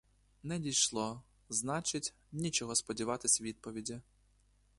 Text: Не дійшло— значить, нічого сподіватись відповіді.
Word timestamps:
Не 0.43 0.59
дійшло— 0.59 1.23
значить, 1.49 2.13
нічого 2.31 2.75
сподіватись 2.75 3.41
відповіді. 3.41 4.01